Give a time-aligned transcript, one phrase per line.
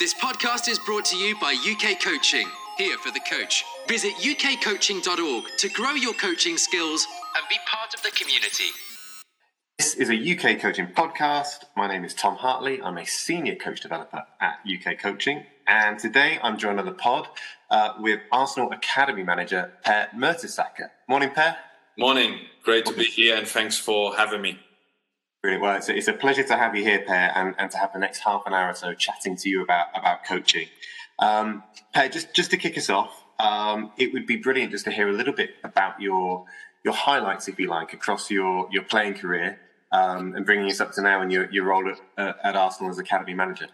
[0.00, 3.64] This podcast is brought to you by UK Coaching, here for the coach.
[3.86, 8.64] Visit ukcoaching.org to grow your coaching skills and be part of the community.
[9.78, 11.66] This is a UK coaching podcast.
[11.76, 12.82] My name is Tom Hartley.
[12.82, 15.44] I'm a senior coach developer at UK Coaching.
[15.68, 17.28] And today I'm joined on the pod
[17.70, 20.90] uh, with Arsenal Academy manager Per Mertesacker.
[21.08, 21.56] Morning, Per.
[21.96, 22.40] Morning.
[22.64, 24.58] Great to be here and thanks for having me.
[25.44, 25.62] Brilliant.
[25.62, 27.92] Well, it's a, it's a pleasure to have you here, Per, and, and to have
[27.92, 30.68] the next half an hour or so chatting to you about, about coaching.
[31.18, 34.90] Um, per, just, just to kick us off, um, it would be brilliant just to
[34.90, 36.46] hear a little bit about your
[36.82, 39.60] your highlights, if you like, across your, your playing career
[39.92, 42.90] um, and bringing us up to now in your, your role at, uh, at Arsenal
[42.90, 43.66] as academy manager.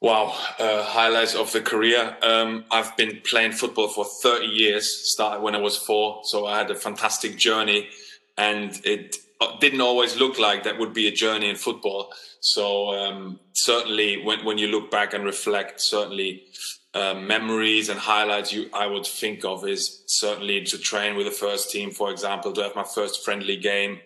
[0.00, 2.16] Wow, uh, highlights of the career.
[2.22, 6.22] Um, I've been playing football for 30 years, started when I was four.
[6.24, 7.90] So I had a fantastic journey
[8.38, 9.18] and it
[9.60, 12.12] didn't always look like that would be a journey in football.
[12.40, 16.44] So um, certainly when, when you look back and reflect, certainly
[16.92, 21.32] uh, memories and highlights you I would think of is certainly to train with the
[21.32, 24.00] first team, for example, to have my first friendly game.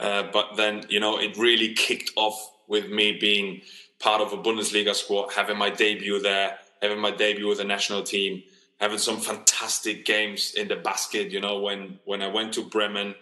[0.00, 3.60] Uh, but then, you know, it really kicked off with me being
[4.00, 8.02] part of a Bundesliga squad, having my debut there, having my debut with the national
[8.02, 8.42] team,
[8.80, 11.30] having some fantastic games in the basket.
[11.30, 13.14] You know, when when I went to Bremen,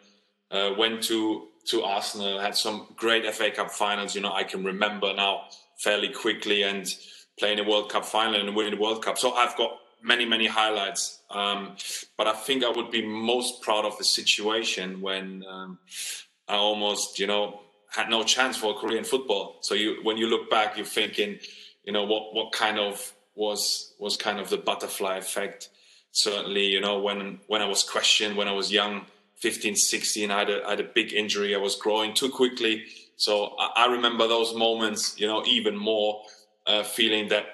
[0.52, 4.14] uh, went to to Arsenal, had some great FA Cup finals.
[4.14, 5.42] You know, I can remember now
[5.78, 6.86] fairly quickly and
[7.38, 9.18] playing a World Cup final and winning the World Cup.
[9.18, 11.20] So I've got many, many highlights.
[11.30, 11.76] Um,
[12.16, 15.78] but I think I would be most proud of the situation when um,
[16.48, 19.58] I almost, you know, had no chance for Korean football.
[19.60, 21.38] So you, when you look back, you're thinking,
[21.84, 25.68] you know, what what kind of was was kind of the butterfly effect.
[26.12, 29.06] Certainly, you know, when when I was questioned when I was young,
[29.42, 31.52] 15, 16, I had a, I had a big injury.
[31.52, 32.84] I was growing too quickly.
[33.16, 36.22] So I, I remember those moments, you know, even more
[36.64, 37.46] uh, feeling that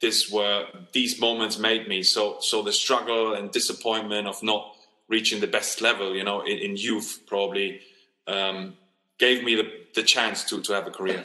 [0.00, 4.74] this were these moments made me so so the struggle and disappointment of not
[5.08, 7.80] reaching the best level you know in, in youth probably
[8.26, 8.74] um,
[9.18, 11.24] gave me the, the chance to to have a career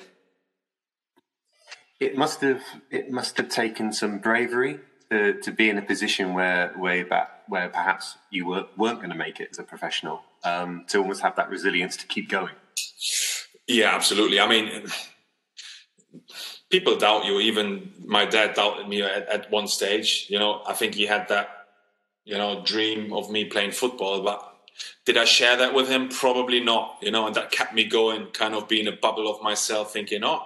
[2.00, 4.80] it must have it must have taken some bravery
[5.12, 9.10] to, to be in a position where where that where perhaps you were, weren't going
[9.10, 12.54] to make it as a professional um, to almost have that resilience to keep going
[13.68, 14.84] yeah absolutely i mean
[16.70, 17.40] people doubt you.
[17.40, 20.28] Even my dad doubted me at, at one stage.
[20.30, 21.50] You know, I think he had that,
[22.26, 24.24] you know, dream of me playing football.
[24.24, 24.49] But
[25.06, 26.10] did I share that with him?
[26.10, 26.98] Probably not.
[27.02, 30.24] You know, and that kept me going, kind of being a bubble of myself, thinking,
[30.24, 30.44] oh,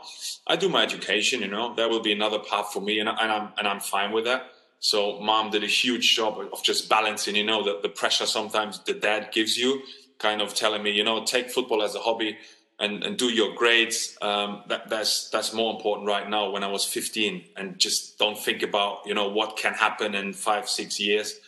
[0.48, 1.42] I do my education.
[1.42, 4.12] You know, there will be another path for me, and, and I'm and I'm fine
[4.12, 4.52] with that.
[4.80, 7.36] So, mom did a huge job of just balancing.
[7.36, 9.82] You know, the, the pressure sometimes the dad gives you,
[10.18, 12.38] kind of telling me, you know, take football as a hobby
[12.80, 14.18] and, and do your grades.
[14.22, 16.52] Um, that, that's that's more important right now.
[16.52, 20.34] When I was 15, and just don't think about you know what can happen in
[20.34, 21.40] five six years.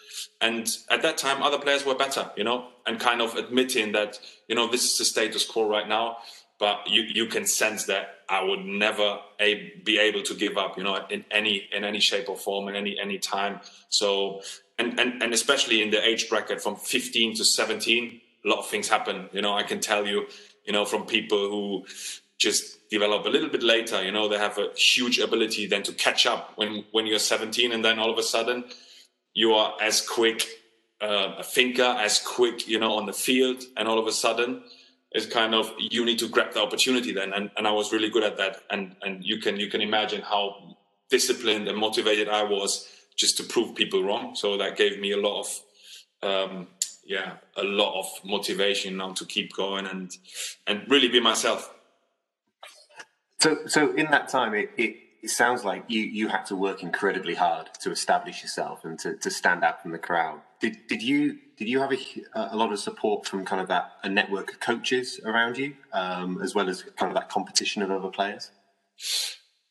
[0.41, 4.19] And at that time, other players were better, you know, and kind of admitting that
[4.47, 6.17] you know this is the status quo right now.
[6.59, 10.77] But you you can sense that I would never a, be able to give up,
[10.77, 13.59] you know, in any in any shape or form in any any time.
[13.89, 14.41] So
[14.77, 18.67] and and and especially in the age bracket from 15 to 17, a lot of
[18.67, 19.29] things happen.
[19.31, 20.27] You know, I can tell you
[20.65, 21.85] you know, from people who
[22.37, 24.03] just develop a little bit later.
[24.03, 27.71] You know, they have a huge ability then to catch up when when you're 17,
[27.71, 28.65] and then all of a sudden
[29.35, 30.47] you are as quick
[31.01, 34.63] uh, a thinker, as quick, you know, on the field, and all of a sudden
[35.11, 38.09] it's kind of you need to grab the opportunity then, and, and I was really
[38.09, 40.75] good at that, and and you can you can imagine how
[41.09, 44.35] disciplined and motivated I was just to prove people wrong.
[44.35, 45.61] So that gave me a lot of
[46.23, 46.67] um,
[47.05, 50.11] yeah a lot of motivation now to keep going and
[50.65, 51.71] and really be myself
[53.39, 56.83] so so in that time it, it, it sounds like you you had to work
[56.83, 61.01] incredibly hard to establish yourself and to, to stand out from the crowd did did
[61.01, 61.99] you did you have a,
[62.35, 66.39] a lot of support from kind of that a network of coaches around you um,
[66.43, 68.51] as well as kind of that competition of other players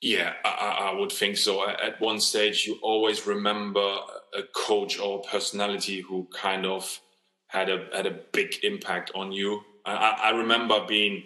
[0.04, 1.66] yeah, I, I, would think so.
[1.66, 7.00] At one stage, you always remember a coach or a personality who kind of
[7.46, 9.62] had a had a big impact on you.
[9.86, 11.24] I, I remember being,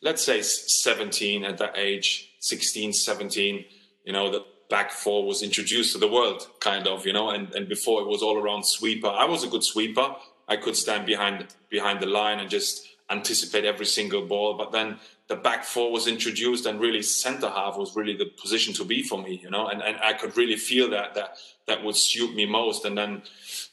[0.00, 3.64] let's say, 17 at that age, 16, 17.
[4.04, 7.06] You know, the back four was introduced to the world, kind of.
[7.06, 9.08] You know, and and before it was all around sweeper.
[9.08, 10.16] I was a good sweeper.
[10.48, 14.54] I could stand behind behind the line and just anticipate every single ball.
[14.54, 14.98] But then
[15.28, 19.02] the back four was introduced, and really centre half was really the position to be
[19.02, 19.40] for me.
[19.42, 21.36] You know, and and I could really feel that that
[21.66, 22.84] that would suit me most.
[22.84, 23.22] And then,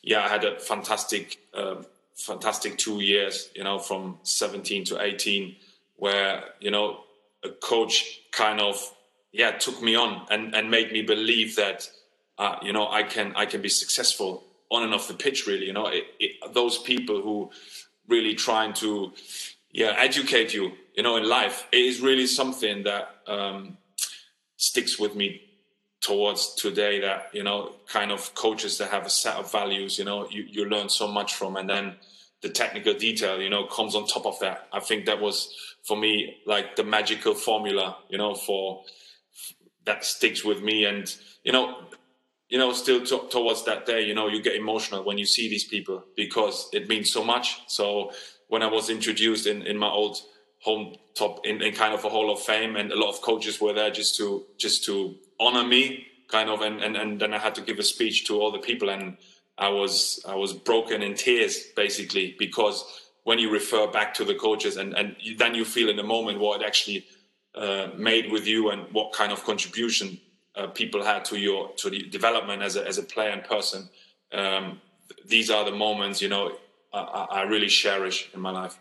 [0.04, 1.38] yeah, I had a fantastic.
[1.54, 1.84] Uh,
[2.18, 5.56] fantastic two years, you know, from 17 to 18,
[5.98, 7.04] where, you know,
[7.50, 8.94] coach kind of
[9.32, 11.90] yeah, took me on and, and made me believe that,
[12.38, 15.66] uh, you know, I can, I can be successful on and off the pitch, really,
[15.66, 17.52] you know, it, it, those people who
[18.08, 19.14] really trying to,
[19.72, 23.78] yeah, educate you, you know, in life, it is really something that, um,
[24.58, 25.42] sticks with me
[26.02, 30.06] towards today that you know kind of coaches that have a set of values you
[30.06, 31.56] know you, you learn so much from.
[31.56, 31.96] And then
[32.48, 34.68] the technical detail you know comes on top of that.
[34.72, 35.54] I think that was
[35.84, 38.84] for me like the magical formula you know for
[39.86, 40.86] that sticks with me.
[40.86, 41.14] And
[41.44, 41.88] you know
[42.50, 45.50] you know still to, towards that day you know you get emotional when you see
[45.50, 47.62] these people because it means so much.
[47.68, 48.12] So
[48.50, 50.16] when i was introduced in in my old
[50.62, 53.60] home top in, in kind of a hall of fame and a lot of coaches
[53.60, 57.38] were there just to just to honor me kind of and, and and then i
[57.38, 58.90] had to give a speech to all the people.
[58.90, 59.18] And
[59.58, 62.84] i was i was broken in tears basically because
[63.24, 66.40] when you refer back to the coaches and and then you feel in the moment
[66.40, 67.06] what it actually
[67.56, 70.20] uh, made with you and what kind of contribution
[70.56, 73.90] uh, people had to your to the development as a as a player and person.
[74.32, 74.82] Um,
[75.26, 76.52] these are the moments you know
[76.94, 78.80] I, I really cherish in my life.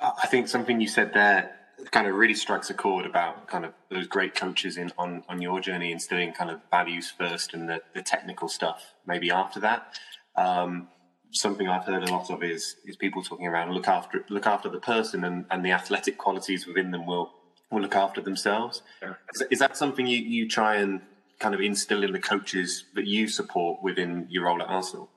[0.00, 1.54] I think something you said there
[1.90, 5.40] kind of really strikes a chord about kind of those great coaches in on, on
[5.40, 9.98] your journey instilling kind of values first and the, the technical stuff maybe after that.
[10.36, 10.88] Um,
[11.32, 14.68] something I've heard a lot of is is people talking around look after look after
[14.68, 17.32] the person and, and the athletic qualities within them will
[17.70, 18.82] will look after themselves.
[19.02, 19.14] Yeah.
[19.34, 21.00] Is, is that something you, you try and
[21.40, 25.10] kind of instill in the coaches that you support within your role at Arsenal?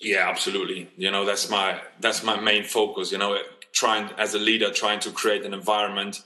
[0.00, 0.90] Yeah, absolutely.
[0.96, 3.10] You know, that's my that's my main focus.
[3.10, 3.38] You know,
[3.72, 6.22] trying as a leader trying to create an environment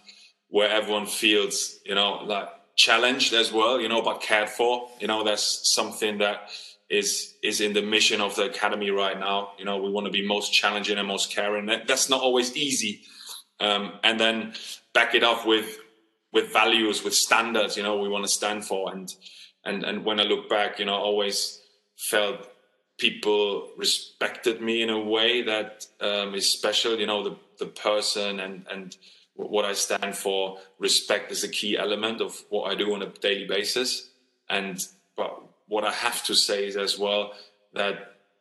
[0.48, 4.88] where everyone feels you know like challenged as well you know but cared for.
[5.00, 6.50] You know that's something that
[6.90, 9.52] is is in the mission of the academy right now.
[9.58, 11.66] You know we want to be most challenging and most caring.
[11.66, 13.02] That's not always easy.
[13.60, 14.54] Um, and then
[14.92, 15.78] back it up with
[16.32, 18.92] with values with standards you know we want to stand for.
[18.92, 19.08] And
[19.64, 21.60] and and when i look back you know always
[21.96, 22.48] felt
[23.02, 27.00] people respected me in a way that um, is special.
[27.00, 28.96] You know, the the person and and
[29.34, 30.58] what I stand for.
[30.78, 34.08] Respect is a key element of what I do on a daily basis.
[34.48, 34.78] And
[35.16, 35.32] but
[35.66, 37.32] what I have to say is as well
[37.74, 37.94] that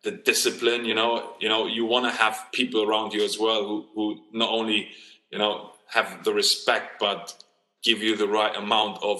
[0.03, 0.85] the discipline.
[0.85, 4.05] You know, you know, you want to have people around you as well who who
[4.31, 4.89] not only
[5.31, 7.43] you know have the respect but
[7.83, 9.19] give you the right amount of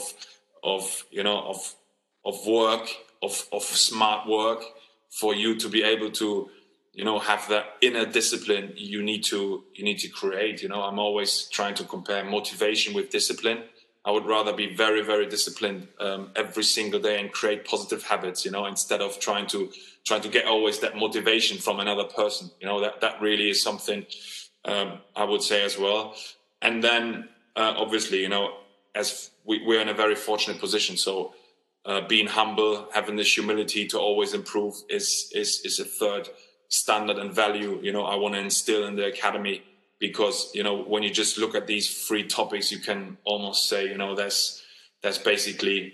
[0.63, 1.59] of you know of
[2.23, 2.85] of work
[3.23, 4.61] of of smart work
[5.11, 6.49] for you to be able to
[6.93, 10.81] you know have that inner discipline you need to you need to create you know?
[10.81, 13.63] I'm always trying to compare motivation with discipline.
[14.03, 18.45] I would rather be very very disciplined um, every single day and create positive habits
[18.45, 19.71] you know instead of trying to
[20.05, 22.81] trying to get always that motivation from another person you know?
[22.81, 24.05] That that really is something
[24.65, 26.15] um, i would say as well.
[26.61, 28.55] And then uh, obviously you know
[28.95, 31.33] as we, we're in a very fortunate position so
[31.86, 36.30] uh, being humble, having this humility to always improve is is is a third
[36.69, 37.80] standard and value.
[37.81, 39.63] You know, I want to instill in the academy
[40.00, 43.88] because you know when you just look at these three topics, you can almost say
[43.88, 44.62] you know that's
[45.01, 45.94] that's basically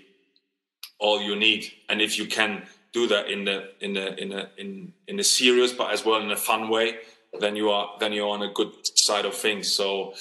[0.98, 1.72] all you need.
[1.88, 5.24] And if you can do that in the in the in a in in a
[5.24, 6.98] serious but as well in a fun way,
[7.40, 9.72] then you are then you're on a good side of things.
[9.72, 10.14] So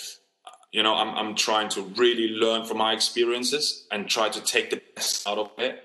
[0.77, 4.69] you know I'm, I'm trying to really learn from my experiences and try to take
[4.69, 5.83] the best out of it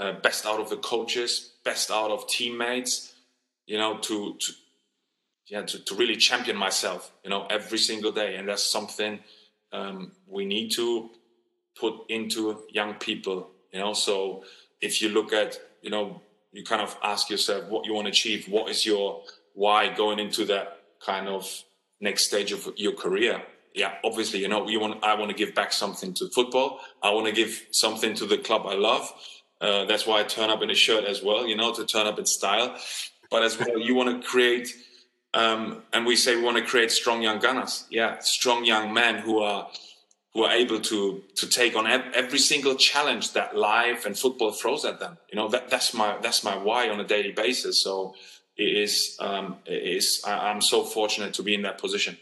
[0.00, 3.14] uh, best out of the coaches best out of teammates
[3.66, 4.52] you know to, to
[5.46, 8.34] yeah to, to really champion myself you know every single day.
[8.36, 9.20] And that's something
[9.72, 11.10] um, we need to
[11.78, 13.92] put into young people you know.
[13.92, 14.44] So
[14.80, 16.20] if you look at you know
[16.52, 19.22] you kind of ask yourself what you want to achieve what is your
[19.54, 21.62] why going into that kind of
[22.00, 23.40] next stage of your career
[23.74, 26.80] yeah, obviously, you know, you want, I want to give back something to football.
[27.02, 29.12] I want to give something to the club I love.
[29.60, 32.06] Uh, that's why I turn up in a shirt as well, you know, to turn
[32.06, 32.76] up in style.
[33.30, 34.68] But as well, you want to create,
[35.32, 37.86] um, and we say we want to create strong young gunners.
[37.88, 39.68] Yeah, strong young men who are
[40.34, 44.84] who are able to to take on every single challenge that life and football throws
[44.84, 45.16] at them.
[45.30, 47.82] You know, that, that's my that's my why on a daily basis.
[47.82, 48.14] So
[48.56, 52.18] it is um, it is I, I'm so fortunate to be in that position.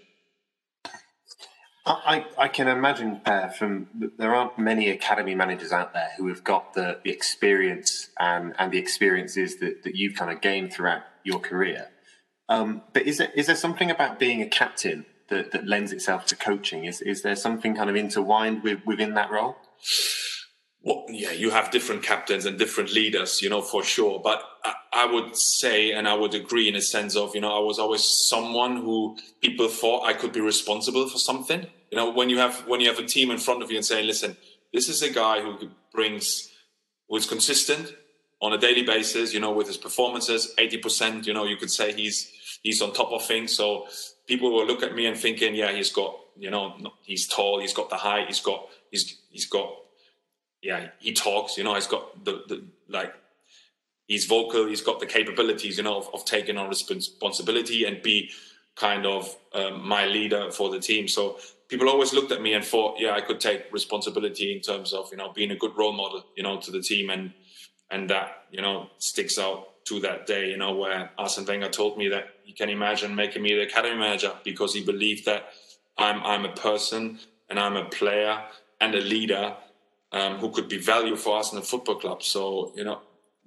[1.87, 6.45] I, I can imagine, Per, from there aren't many academy managers out there who have
[6.45, 11.03] got the, the experience and, and the experiences that, that you've kind of gained throughout
[11.25, 11.89] your career.
[12.49, 16.27] Um, but is there, is there something about being a captain that, that lends itself
[16.27, 16.85] to coaching?
[16.85, 19.57] Is, is there something kind of intertwined with, within that role?
[20.83, 24.21] Well, yeah, you have different captains and different leaders, you know, for sure.
[24.23, 27.55] But I, I would say, and I would agree in a sense of, you know,
[27.55, 31.67] I was always someone who people thought I could be responsible for something.
[31.91, 33.85] You know, when you have when you have a team in front of you and
[33.85, 34.37] say, listen,
[34.73, 36.49] this is a guy who brings,
[37.09, 37.93] who's consistent
[38.41, 39.35] on a daily basis.
[39.35, 41.27] You know, with his performances, eighty percent.
[41.27, 42.33] You know, you could say he's
[42.63, 43.55] he's on top of things.
[43.55, 43.87] So
[44.27, 47.75] people will look at me and thinking, yeah, he's got, you know, he's tall, he's
[47.75, 49.75] got the height, he's got, he's he's got,
[50.63, 51.57] yeah, he talks.
[51.57, 53.15] You know, he's got the the like
[54.07, 58.31] he's vocal, he's got the capabilities, you know, of, of taking on responsibility and be
[58.77, 61.07] kind of um, my leader for the team.
[61.07, 61.39] So
[61.69, 65.09] people always looked at me and thought, yeah, I could take responsibility in terms of
[65.11, 67.33] you know being a good role model, you know, to the team, and
[67.91, 71.97] and that you know sticks out to that day, you know, where Arsene Wenger told
[71.97, 75.49] me that you can imagine making me the academy manager because he believed that
[75.97, 78.43] I'm I'm a person and I'm a player
[78.81, 79.57] and a leader
[80.13, 82.23] um, who could be value for us in the football club.
[82.23, 83.01] So you know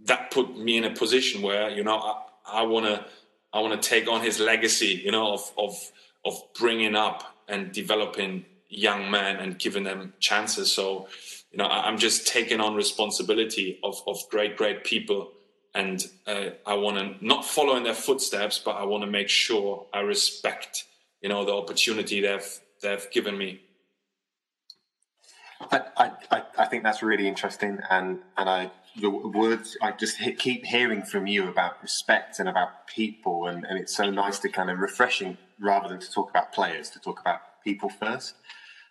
[0.06, 3.06] that put me in a position where you know I, I want to
[3.54, 5.92] I want to take on his legacy, you know, of of
[6.26, 10.72] of bringing up and developing young men and giving them chances.
[10.72, 11.08] So,
[11.52, 15.32] you know, I, am just taking on responsibility of of great great people,
[15.76, 19.30] and uh, I want to not follow in their footsteps, but I want to make
[19.30, 20.86] sure I respect,
[21.22, 23.62] you know, the opportunity they've they've given me.
[25.72, 30.66] I, I, I think that's really interesting, and and I the words I just keep
[30.66, 34.70] hearing from you about respect and about people, and, and it's so nice to kind
[34.70, 38.36] of refreshing rather than to talk about players, to talk about people first.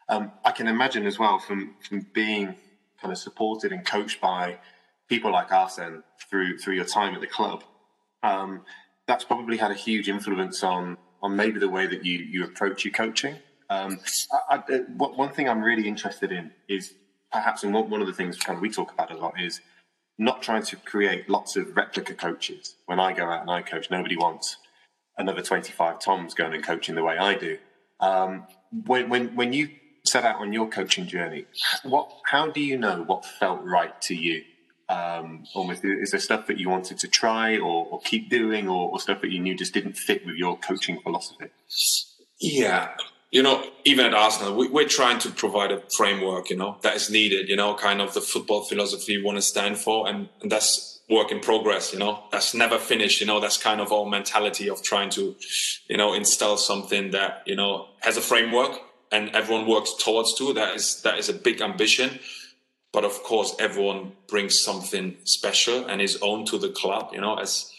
[0.08, 2.56] Um, I can imagine as well from from being
[3.00, 4.58] kind of supported and coached by
[5.08, 7.64] people like Arsene through through your time at the club.
[8.22, 8.62] Um,
[9.06, 12.84] that's probably had a huge influence on on maybe the way that you you approach
[12.84, 13.36] your coaching.
[13.72, 13.98] Um,
[14.50, 16.94] I, I, one thing I'm really interested in is
[17.30, 19.60] perhaps, and one of the things kind of we talk about a lot is
[20.18, 22.76] not trying to create lots of replica coaches.
[22.86, 24.56] When I go out and I coach, nobody wants
[25.16, 27.58] another 25 Toms going and coaching the way I do.
[28.00, 28.46] Um,
[28.86, 29.70] when, when, when you
[30.04, 31.46] set out on your coaching journey,
[31.82, 34.42] what, how do you know what felt right to you?
[34.88, 38.90] Um, almost, is there stuff that you wanted to try or, or keep doing, or,
[38.90, 41.46] or stuff that you knew just didn't fit with your coaching philosophy?
[42.40, 42.90] Yeah,
[43.32, 46.94] you know, even at Arsenal, we, are trying to provide a framework, you know, that
[46.94, 50.06] is needed, you know, kind of the football philosophy we want to stand for.
[50.06, 53.80] And, and that's work in progress, you know, that's never finished, you know, that's kind
[53.80, 55.34] of our mentality of trying to,
[55.88, 58.78] you know, install something that, you know, has a framework
[59.10, 60.52] and everyone works towards to.
[60.52, 62.18] That is, that is a big ambition.
[62.92, 67.36] But of course, everyone brings something special and his own to the club, you know,
[67.36, 67.72] as,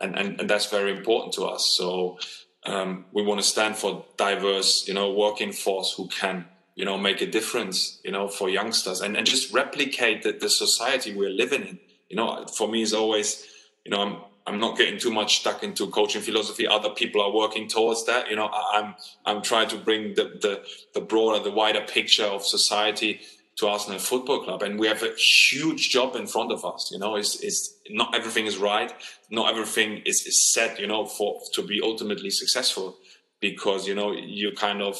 [0.00, 1.74] and, and, and that's very important to us.
[1.76, 2.18] So,
[2.66, 6.98] um, we want to stand for diverse, you know, working force who can, you know,
[6.98, 11.30] make a difference, you know, for youngsters and, and just replicate the, the society we're
[11.30, 11.78] living in.
[12.08, 13.46] You know, for me, is always,
[13.84, 16.66] you know, I'm I'm not getting too much stuck into coaching philosophy.
[16.66, 18.28] Other people are working towards that.
[18.28, 20.62] You know, I'm I'm trying to bring the the,
[20.92, 23.20] the broader, the wider picture of society
[23.60, 26.90] to Arsenal Football Club, and we have a huge job in front of us.
[26.90, 28.92] You know, is is not everything is right,
[29.30, 30.80] not everything is, is set.
[30.80, 32.96] You know, for to be ultimately successful,
[33.38, 34.96] because you know you kind of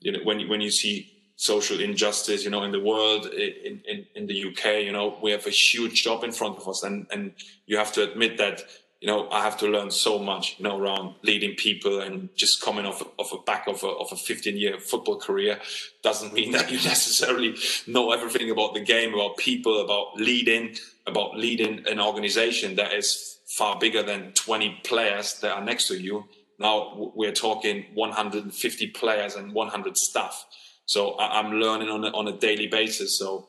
[0.00, 4.06] you know when when you see social injustice, you know, in the world, in, in,
[4.14, 7.06] in the UK, you know, we have a huge job in front of us, and
[7.12, 7.32] and
[7.66, 8.64] you have to admit that
[9.00, 12.60] you know, I have to learn so much, you know, around leading people and just
[12.60, 15.58] coming off of a back of a, of a 15 year football career
[16.02, 20.76] doesn't mean that you necessarily know everything about the game, about people, about leading,
[21.06, 25.98] about leading an organization that is far bigger than 20 players that are next to
[25.98, 26.24] you.
[26.58, 30.44] Now we're talking 150 players and 100 staff.
[30.84, 33.18] So I'm learning on a, on a daily basis.
[33.18, 33.48] So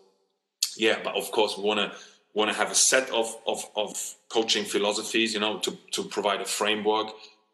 [0.77, 1.98] yeah, but of course we want to
[2.33, 6.41] want to have a set of, of, of coaching philosophies, you know, to, to provide
[6.41, 7.07] a framework,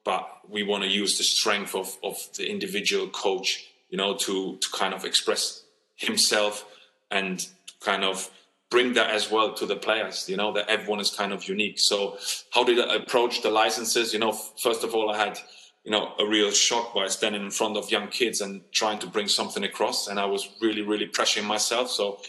[0.04, 4.58] but we want to use the strength of, of the individual coach, you know, to,
[4.58, 5.64] to kind of express
[5.96, 6.66] himself
[7.10, 7.48] and
[7.82, 8.30] kind of
[8.70, 11.80] bring that as well to the players, you know, that everyone is kind of unique.
[11.80, 12.18] So
[12.52, 14.14] how did I approach the licenses?
[14.14, 15.40] You know, first of all, I had,
[15.84, 19.08] you know, a real shock by standing in front of young kids and trying to
[19.08, 20.08] bring something across.
[20.08, 21.90] And I was really, really pressuring myself.
[21.90, 22.20] So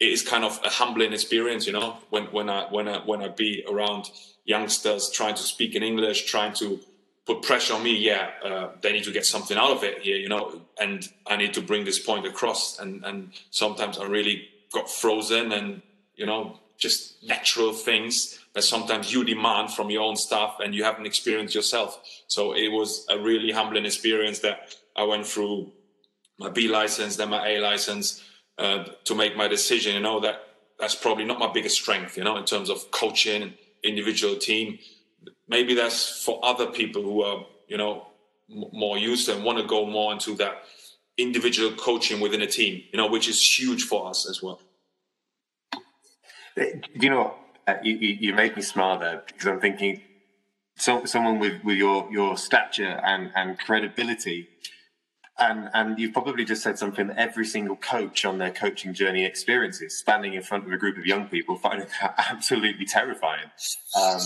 [0.00, 3.22] it is kind of a humbling experience, you know, when when I when I when
[3.22, 4.10] I be around
[4.44, 6.80] youngsters trying to speak in English, trying to
[7.26, 7.96] put pressure on me.
[7.96, 11.36] Yeah, uh, they need to get something out of it here, you know, and I
[11.36, 12.78] need to bring this point across.
[12.78, 15.82] And and sometimes I really got frozen, and
[16.14, 20.84] you know, just natural things that sometimes you demand from your own staff, and you
[20.84, 22.00] haven't experienced yourself.
[22.28, 25.72] So it was a really humbling experience that I went through
[26.38, 28.22] my B license, then my A license
[28.58, 29.94] uh, to make my decision.
[29.94, 30.40] You know that
[30.78, 32.16] that's probably not my biggest strength.
[32.16, 34.78] You know, in terms of coaching individual team.
[35.48, 38.06] Maybe that's for other people who are, you know,
[38.48, 40.62] more used and want to go more into that
[41.16, 44.60] individual coaching within a team, you know, which is huge for us as well.
[46.56, 47.34] You know,
[47.66, 50.02] uh, you, you made me smile there because I'm thinking
[50.76, 54.48] so, someone with, with your, your stature and, and credibility
[55.38, 59.24] and and you've probably just said something that every single coach on their coaching journey
[59.24, 63.50] experiences, standing in front of a group of young people, finding that absolutely terrifying.
[63.96, 64.20] Um,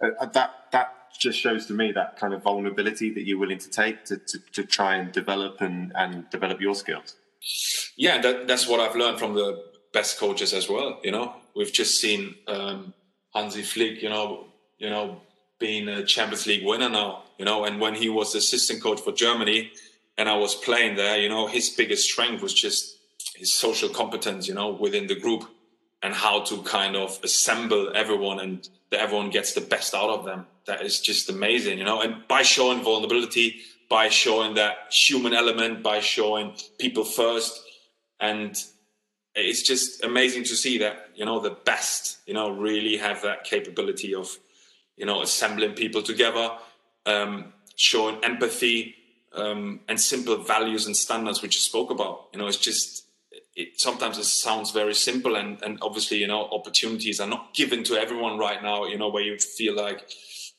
[0.00, 3.68] uh, that that just shows to me that kind of vulnerability that you're willing to
[3.68, 7.16] take to, to, to try and develop and, and develop your skills.
[7.96, 11.00] Yeah, that, that's what I've learned from the best coaches as well.
[11.02, 12.94] You know, we've just seen um,
[13.34, 14.02] Hansi Flick.
[14.02, 14.46] You know,
[14.78, 15.22] you know,
[15.58, 17.24] being a Champions League winner now.
[17.38, 19.72] You know, and when he was assistant coach for Germany
[20.18, 22.98] and I was playing there, you know, his biggest strength was just
[23.36, 25.48] his social competence, you know, within the group
[26.02, 30.24] and how to kind of assemble everyone and that everyone gets the best out of
[30.24, 30.46] them.
[30.66, 35.84] That is just amazing, you know, and by showing vulnerability, by showing that human element,
[35.84, 37.62] by showing people first.
[38.18, 38.56] And
[39.36, 43.44] it's just amazing to see that, you know, the best, you know, really have that
[43.44, 44.36] capability of,
[44.96, 46.50] you know, assembling people together,
[47.06, 48.96] um, showing empathy,
[49.38, 52.28] um, and simple values and standards which you spoke about.
[52.32, 53.06] You know, it's just
[53.54, 57.84] it, sometimes it sounds very simple, and and obviously you know opportunities are not given
[57.84, 58.84] to everyone right now.
[58.84, 60.10] You know, where you feel like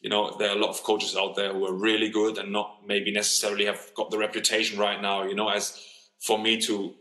[0.02, 2.52] you know there are a lot of coaches out there who are really good and
[2.52, 5.24] not maybe necessarily have got the reputation right now.
[5.24, 5.80] You know, as
[6.20, 6.94] for me to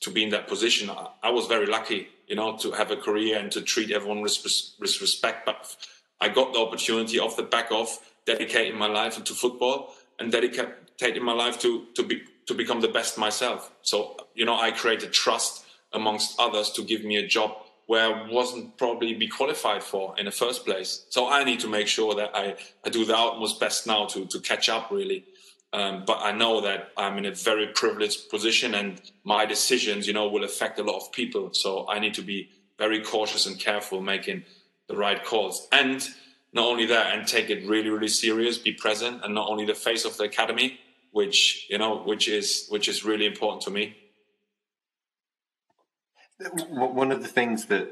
[0.00, 2.08] to be in that position, I, I was very lucky.
[2.26, 4.36] You know, to have a career and to treat everyone with,
[4.78, 5.76] with respect, but.
[6.20, 10.68] I got the opportunity off the back of dedicating my life into football and dedicate,
[11.00, 13.70] in my life to to be to become the best myself.
[13.82, 17.52] So you know, I created trust amongst others to give me a job
[17.86, 21.06] where I wasn't probably be qualified for in the first place.
[21.08, 24.26] So I need to make sure that I, I do the utmost best now to
[24.26, 25.24] to catch up really.
[25.72, 30.14] Um, but I know that I'm in a very privileged position, and my decisions, you
[30.14, 31.50] know, will affect a lot of people.
[31.52, 34.44] So I need to be very cautious and careful making
[34.88, 35.68] the right calls.
[35.70, 36.08] And
[36.54, 39.74] not only that, and take it really, really serious, be present, and not only the
[39.74, 40.80] face of the academy,
[41.18, 43.84] which you know which is which is really important to me.
[46.68, 47.86] One of the things that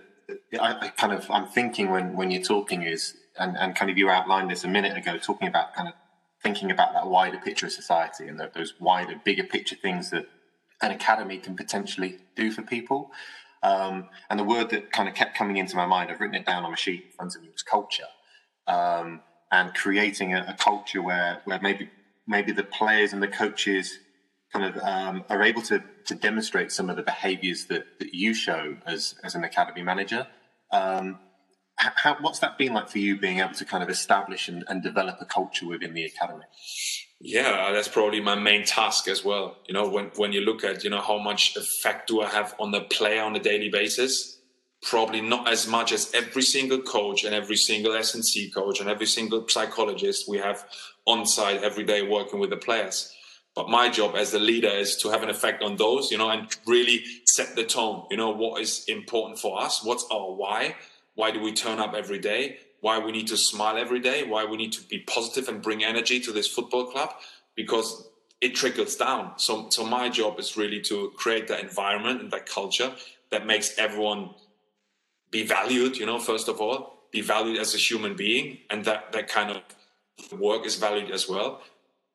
[0.60, 4.08] I, kind of I'm thinking when when you're talking is and, and kind of you
[4.08, 5.94] outlined this a minute ago talking about kind of
[6.40, 10.26] thinking about that wider picture of society and those wider bigger picture things that
[10.80, 13.10] an academy can potentially do for people.
[13.64, 16.46] Um, and the word that kind of kept coming into my mind I've written it
[16.46, 18.10] down on a sheet in front of me was culture.
[18.68, 21.90] Um, and creating a, a culture where where maybe
[22.26, 23.98] maybe the players and the coaches
[24.52, 28.34] kind of um, are able to, to demonstrate some of the behaviors that, that you
[28.34, 30.26] show as, as an academy manager.
[30.72, 31.18] Um,
[31.76, 34.82] how, what's that been like for you being able to kind of establish and, and
[34.82, 36.44] develop a culture within the academy?
[37.20, 39.58] Yeah, that's probably my main task as well.
[39.66, 42.54] You know, when, when you look at, you know, how much effect do I have
[42.58, 44.35] on the player on a daily basis?
[44.88, 49.06] Probably not as much as every single coach and every single S&C coach and every
[49.06, 50.64] single psychologist we have
[51.06, 53.12] on site every day working with the players.
[53.56, 56.30] But my job as the leader is to have an effect on those, you know,
[56.30, 58.06] and really set the tone.
[58.10, 59.82] You know, what is important for us?
[59.82, 60.76] What's our why?
[61.16, 62.58] Why do we turn up every day?
[62.80, 64.22] Why we need to smile every day?
[64.22, 67.10] Why we need to be positive and bring energy to this football club?
[67.56, 68.08] Because
[68.40, 69.32] it trickles down.
[69.38, 72.92] So, so my job is really to create that environment and that culture
[73.30, 74.30] that makes everyone
[75.30, 75.96] be valued.
[75.96, 79.50] You know, first of all, be valued as a human being, and that that kind
[79.50, 81.62] of work is valued as well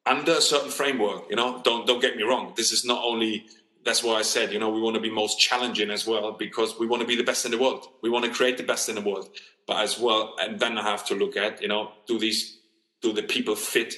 [0.05, 1.29] under a certain framework.
[1.29, 2.53] You know, don't don't get me wrong.
[2.55, 3.45] This is not only
[3.83, 6.79] that's why I said, you know, we want to be most challenging as well because
[6.79, 7.87] we want to be the best in the world.
[8.01, 9.29] We want to create the best in the world,
[9.65, 12.59] but as well, and then I have to look at, you know, do these,
[13.01, 13.95] do the people fit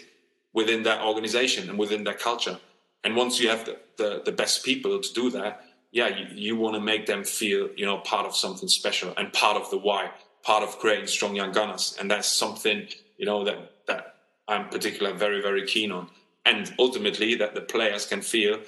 [0.53, 2.59] within that organization and within that culture?
[3.03, 6.55] And once you have the, the, the best people to do that, yeah, you, you
[6.57, 9.77] want to make them feel, you know, part of something special and part of the
[9.77, 10.09] why,
[10.41, 11.95] part of creating strong young gunners.
[11.99, 14.15] And that's something, you know, that that
[14.47, 16.09] I'm particularly very, very keen on.
[16.45, 18.59] And ultimately, that the players can feel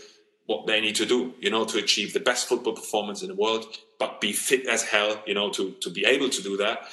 [0.45, 3.35] what they need to do, you know, to achieve the best football performance in the
[3.35, 3.65] world,
[3.97, 6.83] but be fit as hell, you know, to, to be able to do that.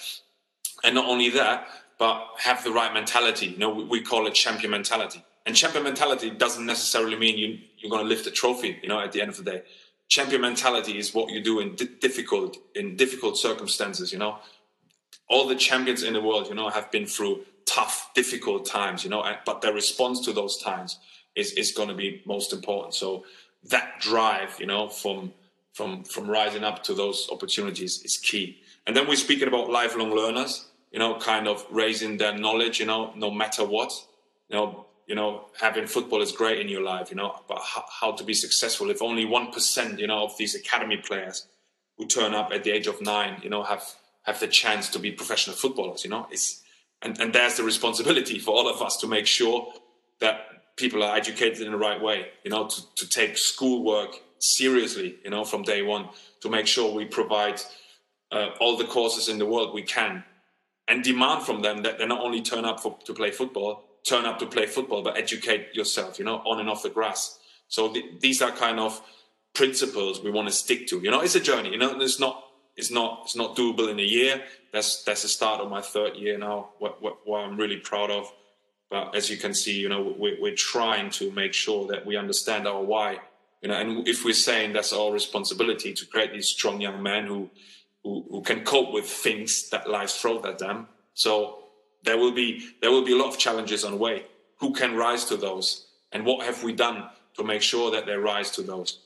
[0.82, 1.68] And not only that,
[1.98, 3.48] but have the right mentality.
[3.48, 5.22] You know, we, we call it champion mentality.
[5.44, 8.98] And champion mentality doesn't necessarily mean you, you're going to lift a trophy, you know,
[8.98, 9.62] at the end of the day.
[10.08, 14.38] Champion mentality is what you do in di- difficult, in difficult circumstances, you know.
[15.28, 19.10] All the champions in the world, you know, have been through tough, difficult times, you
[19.10, 20.98] know, but their response to those times
[21.34, 22.94] is, is going to be most important.
[22.94, 23.24] So
[23.70, 25.32] that drive, you know, from
[25.72, 28.58] from from rising up to those opportunities is key.
[28.86, 30.66] And then we're speaking about lifelong learners.
[30.92, 33.92] you know, kind of raising their knowledge, you know, no matter what,
[34.48, 37.84] you know, you know, having football is great in your life, you know, but how,
[38.00, 41.46] how to be successful if only 1%, you know, of these academy players
[41.98, 43.84] who turn up at the age of nine, you know, have,
[44.22, 46.62] have the chance to be professional footballers, you know, it's,
[47.02, 49.72] and, and there's the responsibility for all of us to make sure
[50.20, 55.16] that people are educated in the right way, you know, to, to take schoolwork seriously,
[55.24, 56.08] you know, from day one,
[56.40, 57.60] to make sure we provide
[58.30, 60.24] uh, all the courses in the world we can
[60.88, 64.24] and demand from them that they not only turn up for, to play football, turn
[64.24, 67.38] up to play football, but educate yourself, you know, on and off the grass.
[67.68, 69.00] So the, these are kind of
[69.54, 71.00] principles we want to stick to.
[71.00, 71.70] You know, it's a journey.
[71.70, 72.44] You know, it's not
[72.76, 74.42] it's not it's not doable in a year.
[74.72, 76.70] That's that's the start of my third year now.
[76.78, 78.30] What what, what I'm really proud of.
[78.90, 82.16] But as you can see, you know, we're, we're trying to make sure that we
[82.16, 83.20] understand our why.
[83.62, 87.26] You know, and if we're saying that's our responsibility to create these strong young men
[87.26, 87.50] who
[88.02, 90.88] who, who can cope with things that life throws at them.
[91.14, 91.61] So
[92.04, 94.24] there will be there will be a lot of challenges on the way.
[94.60, 98.16] Who can rise to those, and what have we done to make sure that they
[98.16, 99.00] rise to those?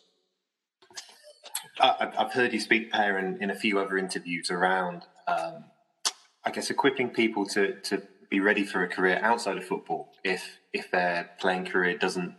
[1.78, 5.64] I've heard you speak, Per, in, in a few other interviews around, um,
[6.44, 10.58] I guess, equipping people to, to be ready for a career outside of football if
[10.72, 12.34] if their playing career doesn't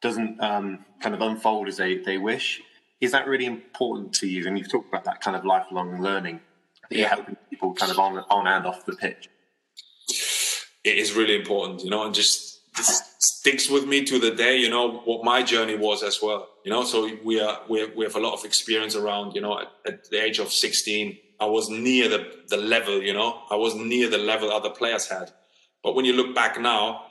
[0.00, 2.60] doesn't um, kind of unfold as they, they wish.
[3.00, 4.46] Is that really important to you?
[4.46, 6.40] And you've talked about that kind of lifelong learning
[6.90, 9.28] that you're helping people kind of on on and off the pitch.
[10.84, 12.54] It is really important, you know, and just,
[13.18, 14.56] sticks with me to the day.
[14.56, 16.48] You know what my journey was as well.
[16.64, 19.34] You know, so we are we we have a lot of experience around.
[19.34, 23.02] You know, at, at the age of sixteen, I was near the the level.
[23.02, 25.30] You know, I was near the level other players had.
[25.82, 27.02] But when you look back now,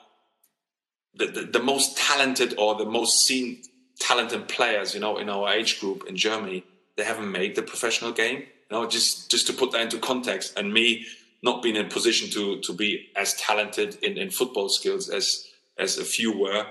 [1.14, 3.62] the, the, the most talented or the most seen
[4.00, 6.64] talented players, you know, in our age group in Germany,
[6.98, 8.40] they haven't made the professional game.
[8.40, 11.06] You know, just just to put that into context, and me
[11.44, 15.98] not being in position to to be as talented in, in football skills as as
[15.98, 16.66] a few were,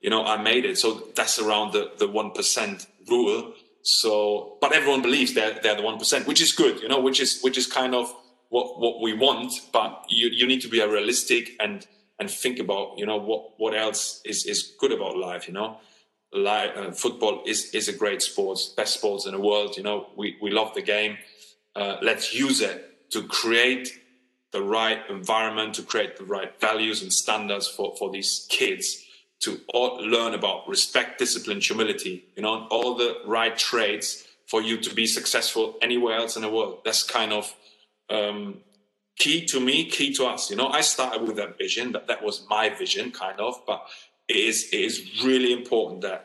[0.00, 0.78] you know, I made it.
[0.78, 3.54] So that's around the the one percent rule.
[3.82, 7.20] So, but everyone believes they're they're the one percent, which is good, you know, which
[7.20, 8.12] is which is kind of
[8.48, 9.52] what what we want.
[9.72, 11.86] But you you need to be realistic and
[12.18, 15.78] and think about you know what what else is is good about life, you know
[16.32, 19.76] like, uh, football is is a great sport, best sports in the world.
[19.76, 21.18] You know, we we love the game.
[21.74, 23.98] Uh, let's use it to create
[24.56, 28.86] the right environment, to create the right values and standards for for these kids
[29.44, 32.14] to all learn about respect, discipline, humility.
[32.36, 34.08] You know, all the right traits
[34.50, 36.74] for you to be successful anywhere else in the world.
[36.84, 37.54] That's kind of
[38.08, 38.40] um,
[39.18, 40.50] key to me, key to us.
[40.50, 43.80] You know, I started with that vision, that that was my vision, kind of, but
[44.28, 46.20] it is it is really important that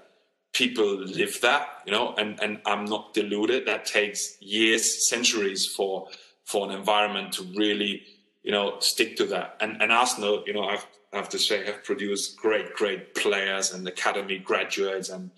[0.53, 0.89] people
[1.19, 3.65] live that, you know, and, and I'm not deluded.
[3.65, 6.07] That takes years, centuries for
[6.51, 8.03] for an environment to really,
[8.43, 9.57] you know, stick to that.
[9.59, 13.71] And and Arsenal, you know, I've, I have to say, have produced great, great players
[13.71, 15.31] and academy graduates, and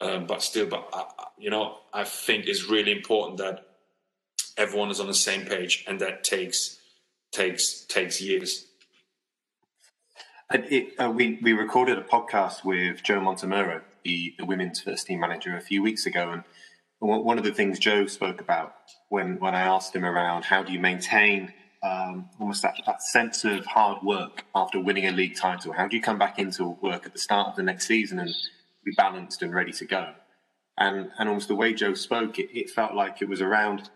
[0.00, 1.04] um, but still, but uh,
[1.38, 3.66] you know, I think it's really important that
[4.56, 6.78] everyone is on the same page, and that takes
[7.32, 8.66] takes takes years.
[10.52, 15.18] It, uh, we we recorded a podcast with Joe Montemurro, the, the women's first team
[15.18, 16.44] manager, a few weeks ago, and
[17.00, 18.74] one of the things Joe spoke about
[19.08, 23.44] when when I asked him around how do you maintain um, almost that, that sense
[23.44, 27.06] of hard work after winning a league title, how do you come back into work
[27.06, 28.34] at the start of the next season and
[28.84, 30.14] be balanced and ready to go?
[30.78, 33.90] And and almost the way Joe spoke, it, it felt like it was around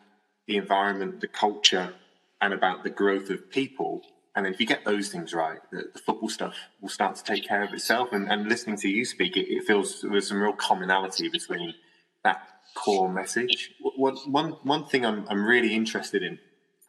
[0.47, 1.95] the environment, the culture,
[2.40, 4.03] and about the growth of people
[4.35, 7.25] and then if you get those things right, the, the, football stuff will start to
[7.25, 8.11] take care of itself.
[8.12, 11.75] And, and listening to you speak, it, it, feels there's some real commonality between
[12.23, 13.73] that core message.
[13.81, 16.38] One, one, one thing I'm, I'm really interested in,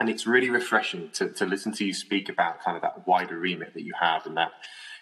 [0.02, 3.38] and it's really refreshing to, to listen to you speak about kind of that wider
[3.38, 4.52] remit that you have and that,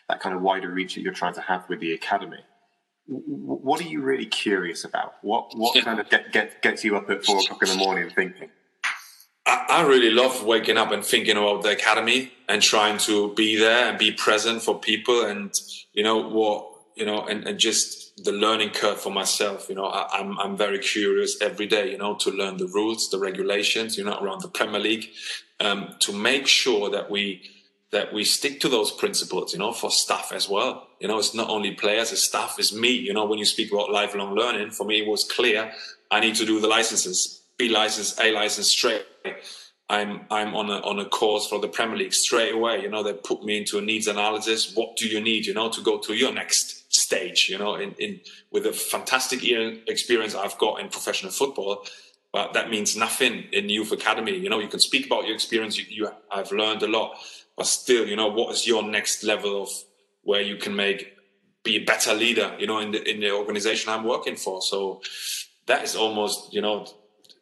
[0.09, 2.43] that kind of wider reach that you're trying to have with the academy.
[3.07, 5.13] What are you really curious about?
[5.21, 8.09] What what kind of get, get, gets you up at four o'clock in the morning
[8.09, 8.49] thinking?
[9.45, 13.55] I, I really love waking up and thinking about the academy and trying to be
[13.55, 15.53] there and be present for people and
[15.93, 16.68] you know what
[16.99, 20.39] you know and, and just the learning curve for myself you know I, am I'm,
[20.39, 24.17] I'm very curious every day you know to learn the rules the regulations you know
[24.21, 25.07] around the premier league
[25.59, 27.49] um, to make sure that we
[27.91, 31.33] that we stick to those principles you know for staff as well you know it's
[31.33, 34.69] not only players it's staff it's me you know when you speak about lifelong learning
[34.69, 35.71] for me it was clear
[36.11, 39.05] i need to do the licenses B license, A license straight.
[39.89, 42.81] I'm I'm on a on a course for the Premier League straight away.
[42.81, 44.73] You know, they put me into a needs analysis.
[44.73, 45.45] What do you need?
[45.45, 46.78] You know, to go to your next
[47.09, 47.49] stage.
[47.49, 49.39] You know, in, in with a fantastic
[49.87, 51.85] experience I've got in professional football,
[52.31, 54.35] but that means nothing in youth academy.
[54.37, 55.77] You know, you can speak about your experience.
[55.77, 57.09] You, you I've learned a lot,
[57.57, 59.69] but still, you know, what is your next level of
[60.23, 60.99] where you can make
[61.63, 62.55] be a better leader?
[62.59, 64.61] You know, in the in the organization I'm working for.
[64.61, 65.01] So
[65.69, 66.85] that is almost you know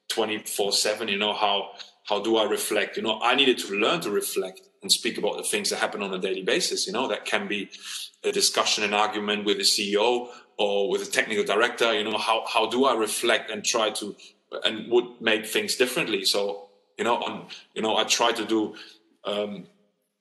[0.09, 1.71] 24 7 you know how
[2.09, 5.35] how do i reflect you know i needed to learn to reflect and speak about
[5.37, 7.69] the things that happen on a daily basis you know that can be
[8.23, 12.37] a discussion and argument with the ceo or with a technical director you know how
[12.53, 14.15] how do i reflect and try to
[14.63, 16.25] and would make things differently?
[16.25, 18.75] So you know on you know i try to do
[19.23, 19.67] um,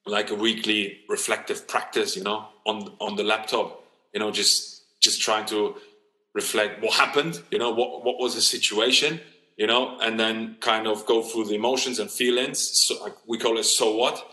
[0.04, 5.20] like a weekly reflective practice you know on on the laptop you know just just
[5.22, 5.76] trying to
[6.34, 9.20] reflect what happened you know what what was the situation
[9.56, 12.58] you know and then kind of go through the emotions and feelings.
[12.58, 14.26] So we call it so what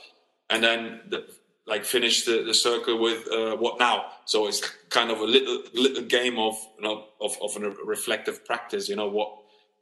[0.53, 1.25] and then the,
[1.65, 4.05] like finish the, the circle with uh, what now?
[4.25, 8.45] So it's kind of a little little game of you know of, of a reflective
[8.45, 9.29] practice you know what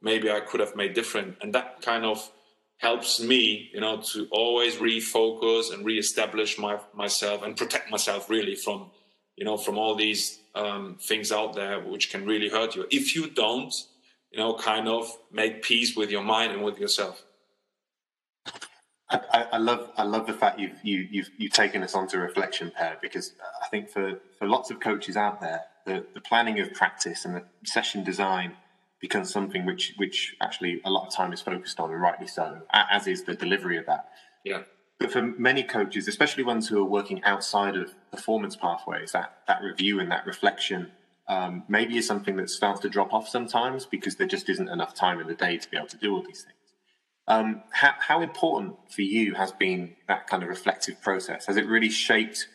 [0.00, 1.36] maybe i could have made different.
[1.42, 2.30] And that kind of
[2.78, 8.54] helps me you know to always refocus and reestablish my myself and protect myself really
[8.54, 8.90] from
[9.36, 12.86] you know from all these um, things out there which can really hurt you.
[12.90, 13.74] If you don't
[14.30, 17.22] you know kind of make peace with your mind and with yourself
[19.12, 22.18] I, I, love I love the fact you've you, have you you've taken us onto
[22.18, 26.60] reflection, Per, because I think for, for lots of coaches out there, the, the planning
[26.60, 28.54] of practice and the session design
[29.00, 32.62] becomes something which which actually a lot of time is focused on, and rightly so,
[32.72, 34.08] as is the delivery of that.
[34.44, 34.62] Yeah.
[34.98, 39.62] But for many coaches, especially ones who are working outside of performance pathways, that that
[39.62, 40.92] review and that reflection
[41.28, 44.94] um, maybe is something that starts to drop off sometimes because there just isn't enough
[44.94, 46.56] time in the day to be able to do all these things.
[47.28, 51.46] Um, how, how important for you has been that kind of reflective process?
[51.46, 52.48] Has it really shaped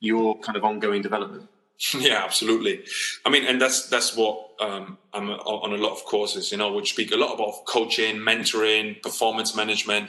[0.00, 1.48] your kind of ongoing development?
[1.98, 2.84] Yeah, absolutely.
[3.26, 6.72] I mean, and that's that's what um, I'm on a lot of courses, you know,
[6.72, 10.08] which speak a lot about coaching, mentoring, performance management,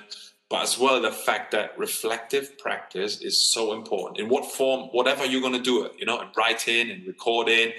[0.49, 5.25] but as well the fact that reflective practice is so important in what form, whatever
[5.25, 7.73] you're going to do it, you know, in writing and recording,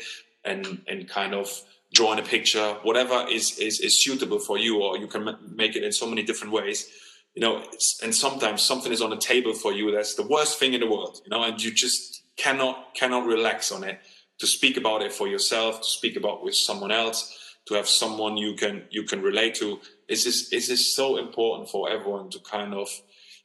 [0.44, 1.48] and and kind of
[1.92, 5.84] drawing a picture, whatever is is, is suitable for you, or you can make it
[5.84, 6.88] in so many different ways.
[7.34, 7.62] You know,
[8.02, 10.90] and sometimes something is on the table for you that's the worst thing in the
[10.90, 11.20] world.
[11.24, 14.00] You know, and you just cannot cannot relax on it.
[14.40, 18.36] To speak about it for yourself, to speak about with someone else, to have someone
[18.36, 19.80] you can you can relate to.
[20.08, 22.88] Is this is this so important for everyone to kind of,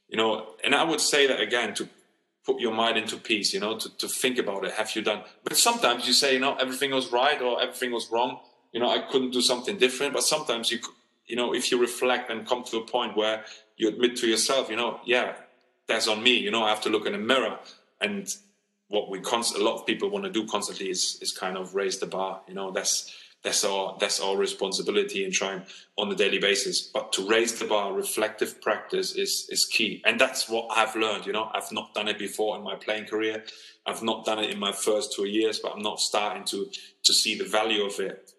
[0.10, 0.56] you know?
[0.64, 1.88] And I would say that again to
[2.46, 4.74] put your mind into peace, you know, to, to think about it.
[4.74, 5.22] Have you done?
[5.44, 8.40] But sometimes you say, you know, everything was right or everything was wrong.
[8.72, 10.14] You know, I couldn't do something different.
[10.14, 10.80] But sometimes you,
[11.28, 13.46] you know, if you reflect and come to a point where
[13.78, 15.34] you admit to yourself, you know, yeah,
[15.88, 16.38] that's on me.
[16.38, 17.60] You know, I have to look in the mirror.
[18.00, 18.28] And
[18.88, 21.76] what we const- a lot of people want to do constantly is is kind of
[21.76, 22.42] raise the bar.
[22.48, 25.64] You know, that's that's our that's our responsibility in trying
[25.98, 26.82] on a daily basis.
[26.82, 30.02] But to raise the bar reflective practice is is key.
[30.06, 31.50] And that's what i've learned you know.
[31.54, 33.44] I've not done it before in my playing career.
[33.86, 36.70] I've not done it in my first two years but i'm not starting to
[37.04, 38.32] to see the value of it.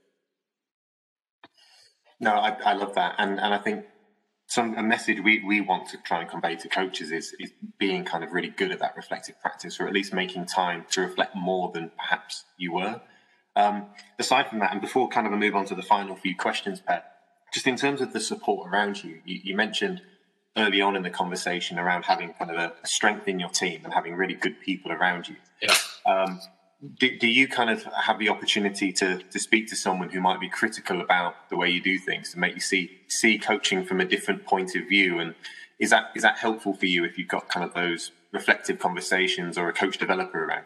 [2.21, 3.17] No i, I love that.
[3.19, 3.85] And and i think
[4.47, 8.05] some a message we, we want to try and convey to coaches is is being
[8.05, 11.35] kind of really good at that reflective practice or at least making time to reflect
[11.35, 13.01] more than perhaps you were
[13.57, 13.87] um,
[14.19, 16.81] aside from that, and before kind of a move on to the final few questions,
[16.81, 17.03] Per,
[17.53, 20.03] just in terms of the support around you, you, you mentioned
[20.57, 23.81] early on in the conversation around having kind of a, a, strength in your team
[23.85, 25.37] and having really good people around you.
[25.63, 25.75] Yeah.
[26.07, 26.41] Um,
[26.99, 30.41] do, do, you kind of have the opportunity to, to speak to someone who might
[30.41, 34.01] be critical about the way you do things to make you see see coaching from
[34.01, 35.19] a different point of view?
[35.21, 35.35] And
[35.79, 39.57] is that is that helpful for you if you've got kind of those reflective conversations
[39.57, 40.65] or a coach developer around?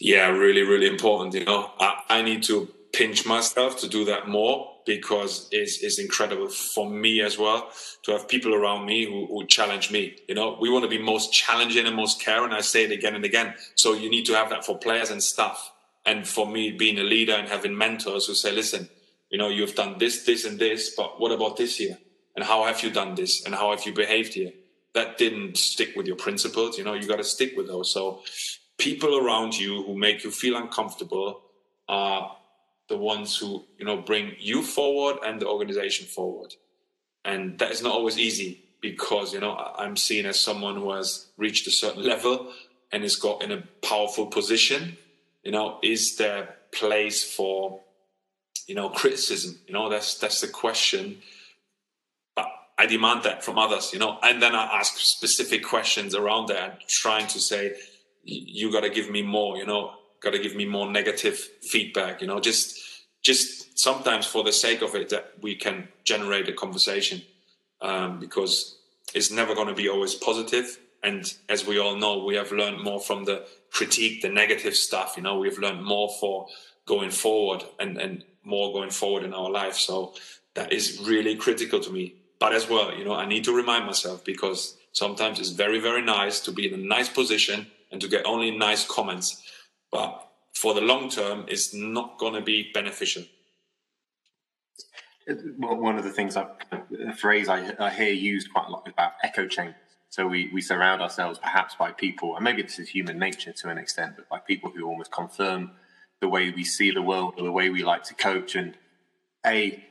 [0.00, 1.34] Yeah, really, really important.
[1.34, 5.98] You know, I, I need to pinch myself to do that more because it's, it's
[5.98, 7.70] incredible for me as well
[8.02, 10.16] to have people around me who, who challenge me.
[10.28, 12.52] You know, we want to be most challenging and most caring.
[12.52, 13.54] I say it again and again.
[13.74, 15.70] So you need to have that for players and staff.
[16.06, 18.88] And for me, being a leader and having mentors who say, listen,
[19.30, 21.98] you know, you've done this, this, and this, but what about this here?
[22.34, 23.44] And how have you done this?
[23.44, 24.52] And how have you behaved here?
[24.94, 26.78] That didn't stick with your principles.
[26.78, 27.92] You know, you got to stick with those.
[27.92, 28.22] So
[28.80, 31.42] people around you who make you feel uncomfortable
[31.88, 32.36] are
[32.88, 36.54] the ones who you know bring you forward and the organization forward.
[37.24, 41.26] And that is not always easy because you know i'm seen as someone who has
[41.36, 42.50] reached a certain level
[42.90, 44.96] and is got in a powerful position.
[45.44, 47.80] You know is there place for
[48.66, 49.58] you know criticism?
[49.66, 51.18] You know that's that's the question.
[52.34, 56.46] But i demand that from others you know and then i ask specific questions around
[56.46, 57.74] that trying to say
[58.22, 62.20] you got to give me more you know got to give me more negative feedback
[62.20, 62.78] you know just
[63.22, 67.22] just sometimes for the sake of it that we can generate a conversation
[67.82, 68.76] um, because
[69.14, 70.78] it's never going to be always positive.
[71.02, 75.14] and as we all know we have learned more from the critique the negative stuff
[75.16, 76.46] you know we've learned more for
[76.86, 80.12] going forward and and more going forward in our life so
[80.54, 83.86] that is really critical to me but as well you know i need to remind
[83.86, 88.08] myself because sometimes it's very very nice to be in a nice position and to
[88.08, 89.42] get only nice comments
[89.90, 93.24] but for the long term it's not going to be beneficial
[95.56, 96.48] one of the things a
[97.16, 99.76] phrase I, I hear used quite a lot about echo chambers.
[100.08, 103.68] So we, we surround ourselves perhaps by people, and maybe this is human nature to
[103.68, 105.72] an extent, but by people who almost confirm
[106.20, 108.56] the way we see the world or the way we like to coach.
[108.56, 108.76] And
[109.46, 109.84] a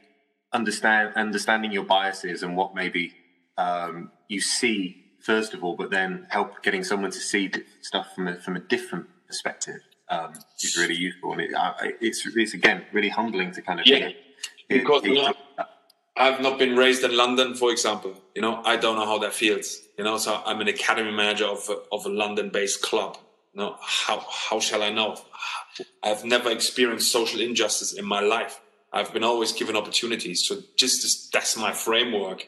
[0.51, 3.13] understand understanding your biases and what maybe
[3.57, 7.43] um, you see first of all, but then help getting someone to see
[7.89, 9.81] stuff from a, from a different perspective
[10.15, 10.31] um,
[10.65, 11.29] is really useful.
[11.33, 11.51] And it,
[12.07, 13.97] it's it's again really humbling to kind of yeah.
[13.97, 14.13] Hear,
[14.67, 15.33] because hear,
[16.25, 18.13] I've not been raised in London, for example.
[18.35, 19.67] You know, I don't know how that feels.
[19.97, 23.11] You know, so I'm an academy manager of a, of a London-based club.
[23.53, 25.11] You know, how how shall I know?
[26.07, 28.55] I've never experienced social injustice in my life.
[28.91, 30.37] I've been always given opportunities.
[30.47, 32.39] So just that's my framework.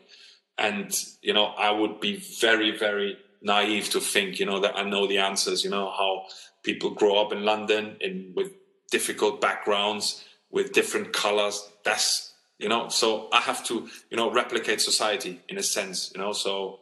[0.62, 4.84] And you know, I would be very very naive to think you know that I
[4.84, 5.64] know the answers.
[5.64, 6.24] You know how
[6.64, 8.52] people grow up in London in with
[8.92, 11.68] difficult backgrounds, with different colors.
[11.84, 16.22] That's you know so i have to you know replicate society in a sense you
[16.22, 16.80] know so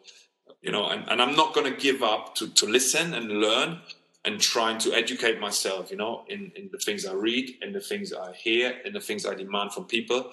[0.61, 3.79] you know and, and i'm not going to give up to to listen and learn
[4.25, 7.79] and trying to educate myself you know in in the things i read in the
[7.79, 10.29] things i hear in the things i demand from people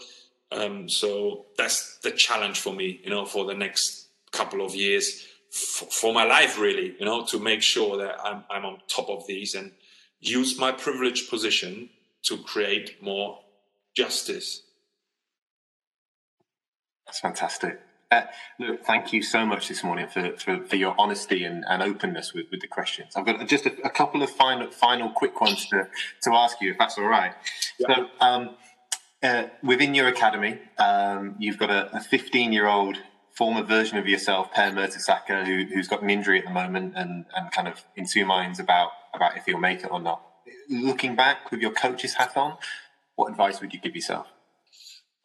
[0.52, 5.26] um, so that's the challenge for me you know for the next couple of years
[5.52, 9.08] f- for my life really you know to make sure that I'm, I'm on top
[9.08, 9.72] of these and
[10.20, 11.90] use my privileged position
[12.22, 13.40] to create more
[13.94, 14.62] justice
[17.06, 17.80] that's fantastic.
[18.10, 18.22] Uh,
[18.60, 22.32] look, thank you so much this morning for, for, for your honesty and, and openness
[22.32, 23.12] with, with the questions.
[23.16, 25.88] I've got just a, a, couple of final, final quick ones to,
[26.22, 27.32] to ask you, if that's all right.
[27.78, 27.94] Yeah.
[27.94, 28.56] So, um,
[29.22, 32.98] uh, within your academy, um, you've got a 15 year old
[33.36, 37.26] former version of yourself, Per Mertesacker, who, who's got an injury at the moment and,
[37.36, 40.22] and kind of in two minds about, about if he'll make it or not.
[40.70, 42.56] Looking back with your coach's hat on,
[43.14, 44.26] what advice would you give yourself?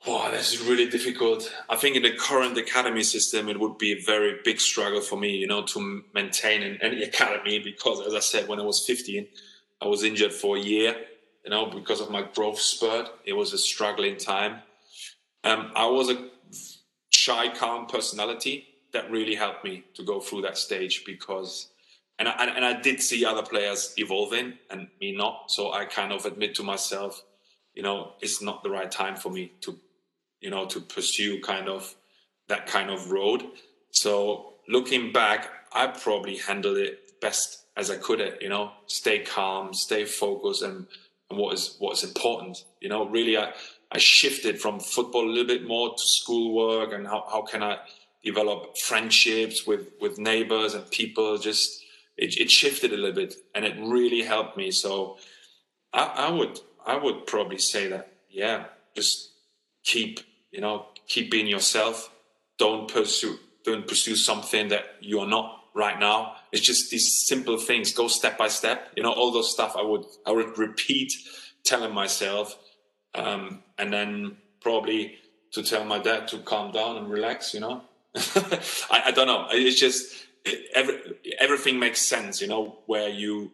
[0.08, 1.54] Wow, this is really difficult.
[1.70, 5.16] I think in the current academy system, it would be a very big struggle for
[5.16, 8.84] me, you know, to maintain in any academy because, as I said, when I was
[8.86, 9.28] 15,
[9.80, 10.96] I was injured for a year,
[11.44, 13.10] you know, because of my growth spurt.
[13.26, 14.60] It was a struggling time.
[15.44, 16.30] Um, I was a
[17.10, 21.70] shy, calm personality that really helped me to go through that stage because,
[22.20, 25.50] and I, and I did see other players evolving and me not.
[25.50, 27.24] So I kind of admit to myself,
[27.74, 29.80] you know, it's not the right time for me to
[30.42, 31.96] you know, to pursue kind of
[32.50, 33.44] that kind of road.
[33.92, 38.20] So looking back, I probably handled it best as I could.
[38.20, 40.88] It, you know, stay calm, stay focused, and,
[41.32, 42.64] and what is what is important.
[42.80, 43.54] You know, really, I
[43.92, 47.80] I shifted from football a little bit more to schoolwork and how how can I
[48.24, 51.38] develop friendships with with neighbors and people.
[51.38, 51.84] Just
[52.18, 54.72] it, it shifted a little bit, and it really helped me.
[54.72, 55.18] So
[55.94, 58.66] I, I would I would probably say that yeah,
[58.96, 59.32] just
[59.84, 60.20] keep
[60.52, 62.12] you know keep being yourself
[62.58, 66.36] don't pursue don't pursue something that you are not right now.
[66.52, 69.82] It's just these simple things go step by step you know all those stuff i
[69.82, 71.14] would i would repeat
[71.64, 72.58] telling myself
[73.14, 75.16] um, and then probably
[75.52, 77.82] to tell my dad to calm down and relax you know?
[78.16, 79.48] I, I, don't know.
[79.52, 80.28] It's just
[80.74, 81.00] every,
[81.40, 83.52] everything makes sense you know where you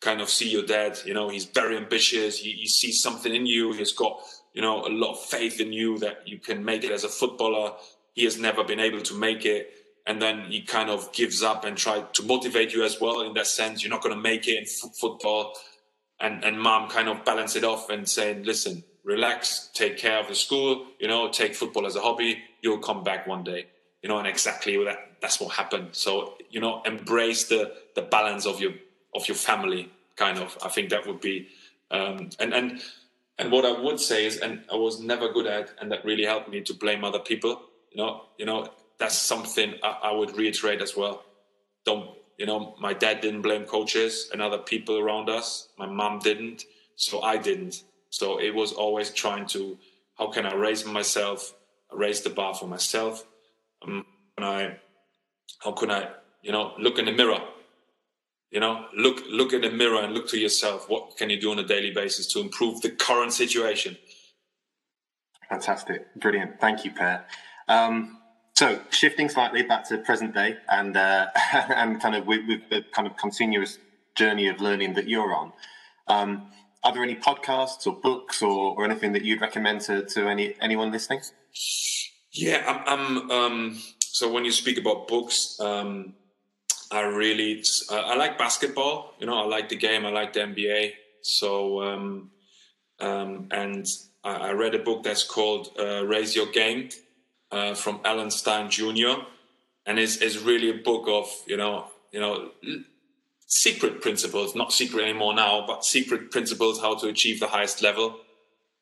[0.00, 2.44] kind of see your dad you know he's very ambitious.
[2.44, 3.72] You, you see something in you.
[3.72, 4.20] He's got
[4.56, 7.10] you know, a lot of faith in you that you can make it as a
[7.10, 7.74] footballer.
[8.14, 9.70] He has never been able to make it.
[10.06, 13.34] And then he kind of gives up and try to motivate you as well in
[13.34, 13.82] that sense.
[13.82, 15.54] You're not going to make it in f- football.
[16.20, 20.28] And, and mom kind of balance it off and saying, listen, relax, take care of
[20.28, 22.42] the school, you know, take football as a hobby.
[22.62, 23.66] You'll come back one day,
[24.02, 25.88] you know, and exactly that, that's what happened.
[25.92, 28.72] So, you know, embrace the, the balance of your,
[29.14, 31.48] of your family kind of, I think that would be,
[31.90, 32.80] um, and, and,
[33.38, 36.24] and what I would say is, and I was never good at, and that really
[36.24, 37.60] helped me to blame other people.
[37.90, 41.24] You know, you know, that's something I, I would reiterate as well.
[41.84, 45.68] Don't, you know, my dad didn't blame coaches and other people around us.
[45.78, 46.64] My mom didn't,
[46.96, 47.82] so I didn't.
[48.10, 49.78] So it was always trying to,
[50.18, 51.54] how can I raise myself,
[51.92, 53.24] raise the bar for myself?
[53.82, 54.78] Um, and I,
[55.60, 56.10] how can I,
[56.42, 57.40] you know, look in the mirror
[58.50, 60.88] you know, look look in the mirror and look to yourself.
[60.88, 63.96] What can you do on a daily basis to improve the current situation?
[65.48, 66.60] Fantastic, brilliant.
[66.60, 67.24] Thank you, Per.
[67.68, 68.18] Um,
[68.56, 72.82] so shifting slightly back to present day and uh, and kind of with, with, the
[72.92, 73.78] kind of continuous
[74.14, 75.52] journey of learning that you're on.
[76.08, 76.50] Um,
[76.82, 80.54] are there any podcasts or books or, or anything that you'd recommend to, to any
[80.60, 81.20] anyone listening?
[82.32, 83.30] Yeah, I'm.
[83.30, 86.14] I'm um, so when you speak about books, um,
[86.90, 89.14] I really uh, I like basketball.
[89.18, 90.06] You know, I like the game.
[90.06, 90.92] I like the NBA.
[91.22, 92.30] So um,
[93.00, 93.86] um, and
[94.24, 96.88] I, I, read a book that's called uh, Raise Your Game
[97.50, 99.22] uh, from Alan Stein Jr.
[99.86, 102.50] And it's, it's really a book of you know you know
[103.46, 108.16] secret principles, not secret anymore now, but secret principles how to achieve the highest level.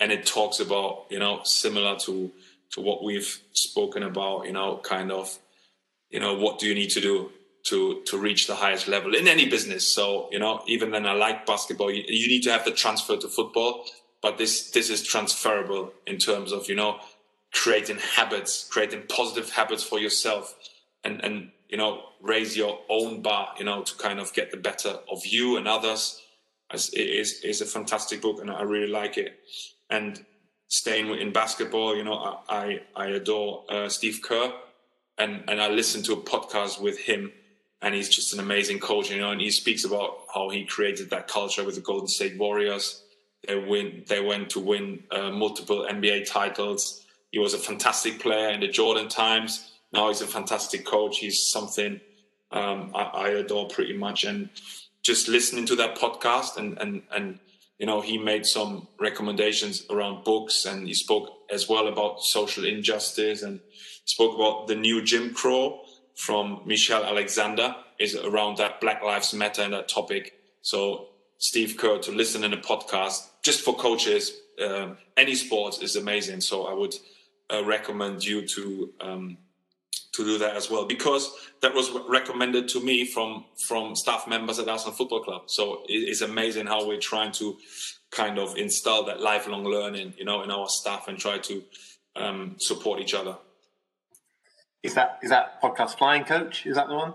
[0.01, 2.33] And it talks about you know similar to
[2.71, 4.47] to what we've spoken about.
[4.47, 5.39] You know, kind of
[6.11, 7.31] you know what do you need to do
[7.65, 9.87] to to reach the highest level in any business.
[9.87, 11.91] So you know, even then, I like basketball.
[11.91, 13.85] You, you need to have the transfer to football,
[14.23, 16.99] but this this is transferable in terms of you know
[17.55, 20.55] creating habits, creating positive habits for yourself,
[21.03, 23.55] and and you know raise your own bar.
[23.59, 26.21] You know to kind of get the better of you and others.
[26.71, 29.39] As it is is a fantastic book, and I really like it.
[29.91, 30.25] And
[30.69, 34.53] staying in basketball, you know, I I, adore uh, Steve Kerr,
[35.19, 37.33] and and I listened to a podcast with him,
[37.83, 41.11] and he's just an amazing coach, you know, and he speaks about how he created
[41.11, 43.05] that culture with the Golden State Warriors
[43.47, 44.05] they win.
[44.09, 47.04] They went to win uh, multiple NBA titles.
[47.35, 49.73] He was a fantastic player in the Jordan times.
[49.93, 51.19] Now he's a fantastic coach.
[51.19, 52.01] He's something
[52.53, 54.23] um, I, I, adore pretty much.
[54.23, 54.51] And
[55.03, 57.41] just listening to that podcast and and and
[57.77, 62.65] you know he made some recommendations around books and he spoke as well about social
[62.65, 63.59] injustice and
[64.05, 65.81] spoke about the new Jim Crow
[66.15, 70.35] from Michelle Alexander is around that Black Lives Matter and that topic.
[70.63, 71.09] So
[71.39, 74.41] Steve Kerr to listen in a podcast just for coaches.
[74.65, 76.95] Um, any sports is amazing, so I would
[77.53, 79.39] uh, recommend you to um,
[80.13, 84.59] to do that as well because that was recommended to me from from staff members
[84.59, 85.43] at Arsenal Football Club.
[85.47, 87.57] So it's amazing how we're trying to
[88.11, 91.63] kind of install that lifelong learning, you know, in our staff and try to
[92.17, 93.37] um, support each other.
[94.85, 96.67] Is that is that podcast Flying Coach?
[96.67, 97.15] Is that the one?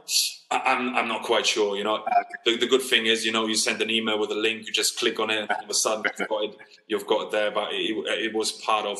[0.49, 1.77] I'm I'm not quite sure.
[1.77, 2.11] You know, okay.
[2.43, 4.73] the, the, good thing is, you know, you send an email with a link, you
[4.73, 6.57] just click on it, and all of a sudden you've got it,
[6.87, 7.51] you've got it there.
[7.51, 8.97] But it, it was part of,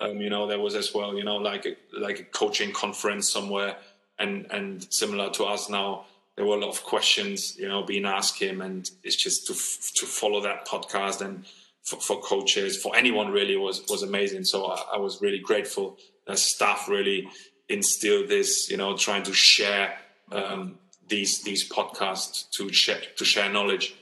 [0.00, 3.30] um, you know, there was as well, you know, like a, like a coaching conference
[3.30, 3.76] somewhere,
[4.18, 8.06] and and similar to us now, there were a lot of questions, you know, being
[8.06, 11.44] asked him, and it's just to to follow that podcast and
[11.82, 14.44] for, for coaches, for anyone really was was amazing.
[14.44, 17.28] So I, I was really grateful that staff really
[17.68, 19.94] instill this, you know, trying to share
[20.32, 20.78] um,
[21.08, 23.94] these these podcasts to share to share knowledge.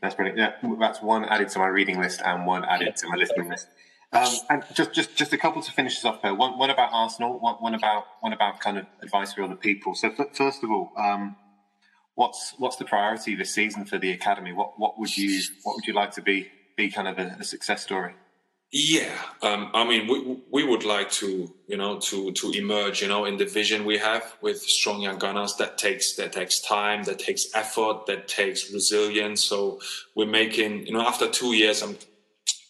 [0.00, 0.38] That's brilliant.
[0.38, 3.68] Yeah, that's one added to my reading list and one added to my listening list.
[4.10, 6.34] Um, and just, just, just a couple to finish us off there.
[6.34, 7.38] One, one about Arsenal.
[7.38, 9.94] One, one about, one about kind of advice for other people.
[9.94, 11.36] So, first of all, um,
[12.14, 14.52] what's, what's the priority this season for the academy?
[14.52, 17.44] What, what would you, what would you like to be, be kind of a, a
[17.44, 18.14] success story?
[18.70, 23.08] Yeah, um, I mean, we we would like to, you know, to to emerge, you
[23.08, 25.56] know, in the vision we have with strong young gunners.
[25.56, 29.42] That takes that takes time, that takes effort, that takes resilience.
[29.42, 29.80] So
[30.14, 31.96] we're making, you know, after two years, I'm,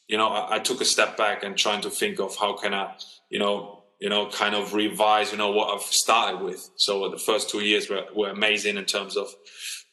[0.09, 2.75] you know, I, I took a step back and trying to think of how can
[2.75, 2.95] I,
[3.31, 6.71] you know, you know, kind of revise, you know, what I've started with.
[6.77, 9.29] So the first two years were, were amazing in terms of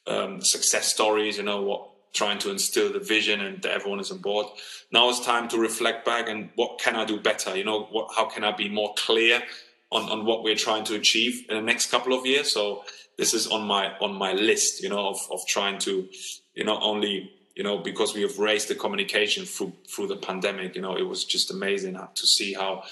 [0.07, 4.19] um, success stories, you know, what trying to instill the vision and everyone is on
[4.19, 4.47] board.
[4.91, 7.57] Now it's time to reflect back and what can I do better?
[7.57, 9.43] You know, what, how can I be more clear
[9.91, 12.53] on, on what we're trying to achieve in the next couple of years?
[12.53, 12.83] So
[13.17, 16.07] this is on my on my list, you know, of, of trying to,
[16.53, 20.75] you know, only you know because we have raised the communication through through the pandemic.
[20.75, 22.83] You know, it was just amazing to see how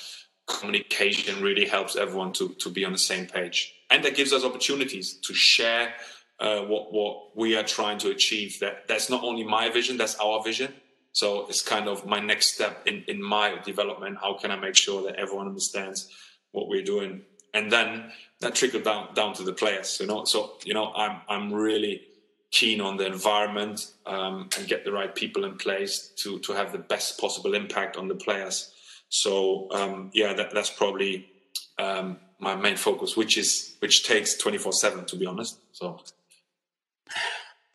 [0.47, 4.43] communication really helps everyone to to be on the same page, and that gives us
[4.43, 5.93] opportunities to share
[6.39, 8.59] uh, what what we are trying to achieve.
[8.59, 10.73] That that's not only my vision, that's our vision.
[11.11, 14.17] So it's kind of my next step in in my development.
[14.19, 16.09] How can I make sure that everyone understands
[16.51, 17.21] what we're doing,
[17.53, 19.99] and then that trickle down down to the players.
[19.99, 22.01] You know, so you know, I'm I'm really
[22.53, 26.71] keen on the environment um, and get the right people in place to to have
[26.71, 28.71] the best possible impact on the players.
[29.09, 31.27] So um, yeah, that, that's probably
[31.77, 35.59] um, my main focus, which is which takes twenty four seven to be honest.
[35.71, 35.99] So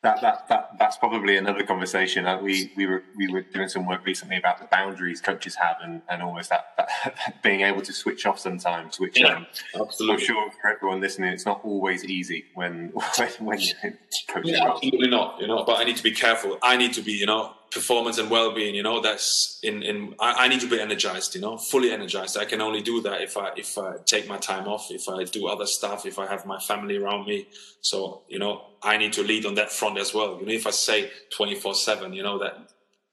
[0.02, 2.24] that, that, that that's probably another conversation.
[2.24, 5.76] Uh, we we were we were doing some work recently about the boundaries coaches have
[5.82, 9.00] and, and almost that, that being able to switch off sometimes.
[9.00, 9.44] Which yeah,
[9.74, 14.54] um, I'm sure for everyone listening, it's not always easy when when, when you're coaching.
[14.54, 15.40] Yeah, absolutely not.
[15.40, 16.58] You know, but I need to be careful.
[16.62, 17.12] I need to be.
[17.12, 20.80] You know, performance and well-being you know that's in in I, I, need to be
[20.80, 22.36] energized you know fully energized.
[22.36, 25.24] I can only do that if i if i take my time off if i
[25.24, 27.46] do other stuff if i have my family around me.
[27.80, 30.38] So you know i need to lead on that front as well.
[30.40, 32.54] You know if i say 24 7 you know that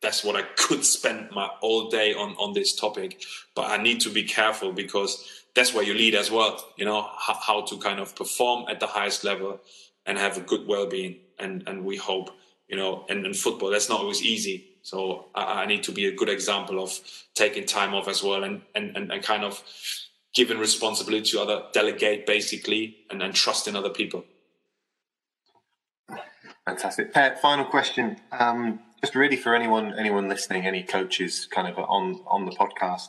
[0.01, 3.21] that's what i could spend my all day on on this topic.
[3.55, 7.01] But i need to be careful because that's where you lead as well you know
[7.01, 9.59] how, how to kind of perform at the highest level
[10.05, 11.17] and have a good well-being.
[11.37, 12.29] And and we hope
[12.67, 14.75] you know, and in football, that's not always easy.
[14.81, 16.99] So I, I, need to be a good example of
[17.33, 19.63] taking time off as well and, and, and, and kind of
[20.35, 24.25] giving responsibility to other, delegate basically, and, and trust in other people.
[26.65, 27.13] Fantastic.
[27.13, 28.17] Per, final question.
[28.31, 33.07] Um, just really for anyone anyone listening, any coaches kind of on on the podcast,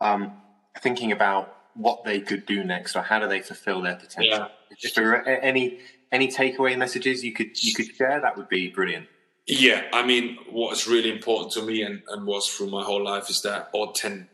[0.00, 0.32] um,
[0.80, 4.48] thinking about what they could do next or how do they fulfill their potential.
[4.80, 4.88] Yeah.
[4.94, 5.78] There are any
[6.12, 9.06] any takeaway messages you could you could share, that would be brilliant.
[9.46, 13.30] Yeah, I mean, what's really important to me and, and was through my whole life
[13.30, 14.28] is that authentic.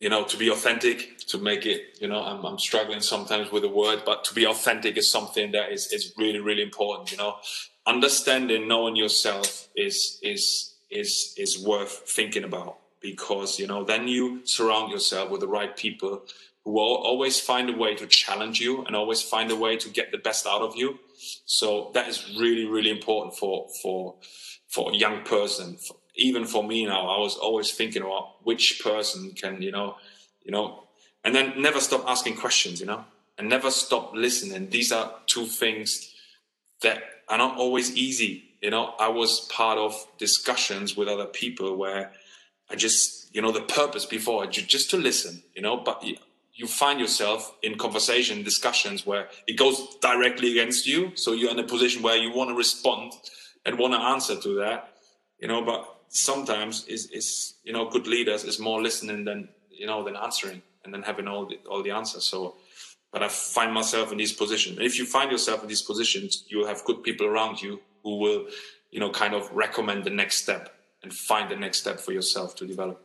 [0.00, 1.96] You know, to be authentic, to make it.
[2.00, 5.52] You know, I'm, I'm struggling sometimes with the word, but to be authentic is something
[5.52, 7.12] that is is really really important.
[7.12, 7.36] You know,
[7.86, 14.40] understanding, knowing yourself is is is is worth thinking about because you know then you
[14.44, 16.22] surround yourself with the right people
[16.64, 19.88] who will always find a way to challenge you and always find a way to
[19.88, 20.98] get the best out of you.
[21.44, 24.16] So that is really, really important for for
[24.68, 25.78] for a young person.
[26.14, 29.96] Even for me now, I was always thinking about which person can you know,
[30.44, 30.84] you know,
[31.24, 33.04] and then never stop asking questions, you know,
[33.38, 34.70] and never stop listening.
[34.70, 36.12] These are two things
[36.82, 38.44] that are not always easy.
[38.60, 42.12] You know, I was part of discussions with other people where
[42.70, 46.04] I just, you know, the purpose before just to listen, you know, but
[46.54, 51.12] you find yourself in conversation discussions where it goes directly against you.
[51.14, 53.12] So you're in a position where you want to respond
[53.64, 54.92] and want to answer to that
[55.42, 59.86] you know but sometimes is is you know good leaders is more listening than you
[59.86, 62.24] know than answering and then having all the, all the answers.
[62.24, 62.54] So
[63.12, 64.78] but i find myself in these positions.
[64.78, 68.18] And if you find yourself in these positions you have good people around you who
[68.18, 68.46] will
[68.90, 72.54] you know kind of recommend the next step and find the next step for yourself
[72.56, 73.04] to develop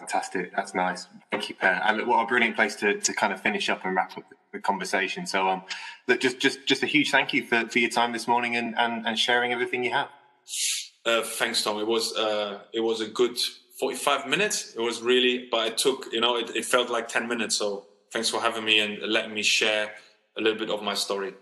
[0.00, 0.56] Fantastic.
[0.56, 1.06] That's nice.
[1.30, 1.66] Thank you, Per.
[1.66, 4.58] And what a brilliant place to, to kind of finish up and wrap up the
[4.58, 5.26] conversation.
[5.26, 5.62] So, um,
[6.08, 8.76] look, just just just a huge thank you for, for your time this morning and,
[8.78, 10.08] and, and sharing everything you have.
[11.04, 11.78] Uh, thanks, Tom.
[11.78, 13.36] It was uh, it was a good
[13.78, 14.74] forty five minutes.
[14.74, 17.56] It was really, but it took you know it, it felt like ten minutes.
[17.56, 19.92] So, thanks for having me and letting me share
[20.38, 21.34] a little bit of my story.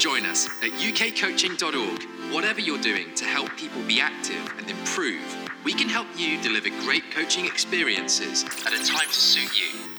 [0.00, 2.34] Join us at ukcoaching.org.
[2.34, 6.70] Whatever you're doing to help people be active and improve we can help you deliver
[6.84, 9.91] great coaching experiences at a time to suit you.